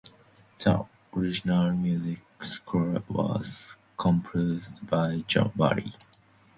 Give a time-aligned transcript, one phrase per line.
[0.57, 5.93] The original music score was composed by John Barry.